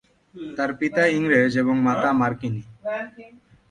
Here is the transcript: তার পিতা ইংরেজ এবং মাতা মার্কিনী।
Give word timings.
তার 0.57 0.71
পিতা 0.79 1.03
ইংরেজ 1.17 1.53
এবং 1.61 1.75
মাতা 1.87 2.09
মার্কিনী। 2.19 2.63